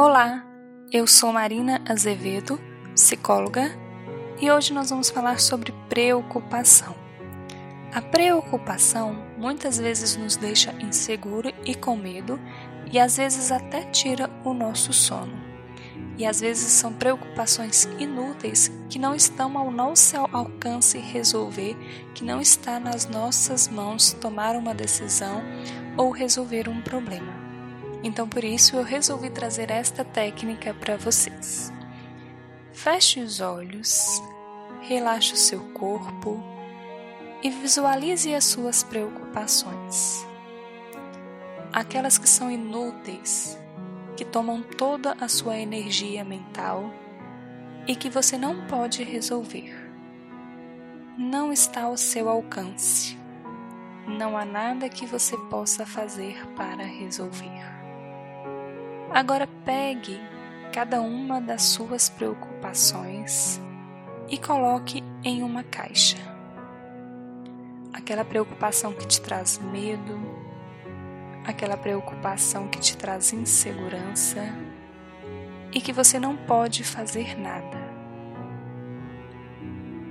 [0.00, 0.46] Olá,
[0.92, 2.56] eu sou Marina Azevedo,
[2.94, 3.76] psicóloga,
[4.40, 6.94] e hoje nós vamos falar sobre preocupação.
[7.92, 12.38] A preocupação muitas vezes nos deixa inseguro e com medo,
[12.92, 15.36] e às vezes até tira o nosso sono.
[16.16, 21.76] E às vezes são preocupações inúteis que não estão ao nosso alcance resolver,
[22.14, 25.42] que não está nas nossas mãos tomar uma decisão
[25.96, 27.47] ou resolver um problema.
[28.02, 31.72] Então por isso eu resolvi trazer esta técnica para vocês.
[32.72, 34.22] Feche os olhos,
[34.82, 36.40] relaxe o seu corpo
[37.42, 40.24] e visualize as suas preocupações.
[41.72, 43.58] Aquelas que são inúteis,
[44.16, 46.90] que tomam toda a sua energia mental
[47.86, 49.74] e que você não pode resolver.
[51.16, 53.18] Não está ao seu alcance.
[54.06, 57.77] Não há nada que você possa fazer para resolver.
[59.12, 60.20] Agora pegue
[60.72, 63.60] cada uma das suas preocupações
[64.28, 66.18] e coloque em uma caixa.
[67.92, 70.20] Aquela preocupação que te traz medo,
[71.44, 74.42] aquela preocupação que te traz insegurança
[75.72, 77.78] e que você não pode fazer nada.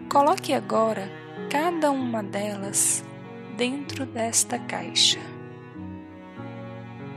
[0.10, 1.08] Coloque agora
[1.52, 3.06] cada uma delas
[3.56, 5.37] dentro desta caixa.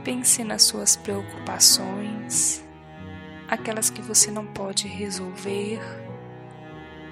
[0.03, 2.63] Pense nas suas preocupações,
[3.47, 5.79] aquelas que você não pode resolver,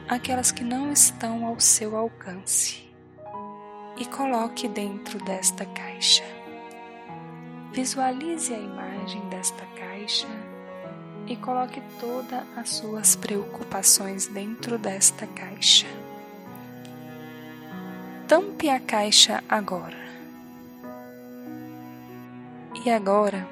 [0.08, 2.84] aquelas que não estão ao seu alcance,
[3.96, 6.24] e coloque dentro desta caixa.
[7.72, 10.28] Visualize a imagem desta caixa
[11.28, 15.86] e coloque todas as suas preocupações dentro desta caixa.
[18.28, 20.09] Tampe a caixa agora.
[22.86, 23.46] E agora,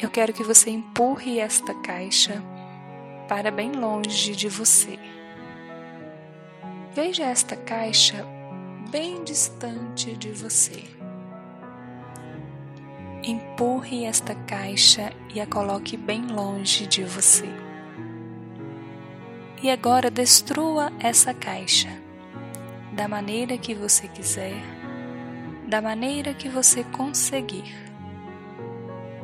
[0.00, 2.42] eu quero que você empurre esta caixa
[3.28, 4.98] para bem longe de você.
[6.92, 8.26] Veja esta caixa
[8.90, 10.82] bem distante de você.
[13.22, 17.48] Empurre esta caixa e a coloque bem longe de você.
[19.62, 21.88] E agora destrua essa caixa
[22.92, 24.60] da maneira que você quiser,
[25.68, 27.87] da maneira que você conseguir.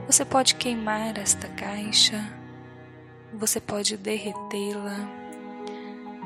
[0.07, 2.23] Você pode queimar esta caixa,
[3.33, 5.09] você pode derretê-la,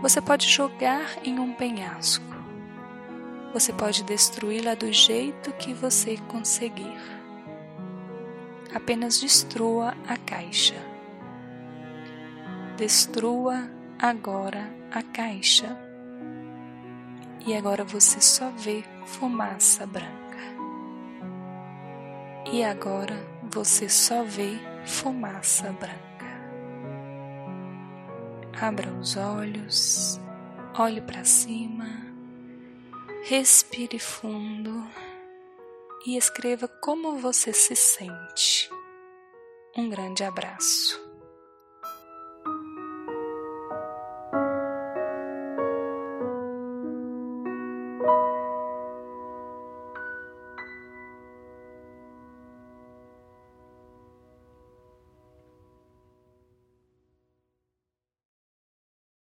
[0.03, 2.25] você pode jogar em um penhasco,
[3.53, 6.99] você pode destruí-la do jeito que você conseguir.
[8.75, 10.77] Apenas destrua a caixa.
[12.77, 15.77] Destrua agora a caixa
[17.47, 20.39] e agora você só vê fumaça branca.
[22.53, 25.99] E agora você só vê fumaça branca.
[28.61, 30.21] Abra os olhos,
[30.79, 31.87] olhe para cima,
[33.25, 34.87] respire fundo
[36.07, 38.71] e escreva como você se sente.
[39.77, 41.08] Um grande abraço.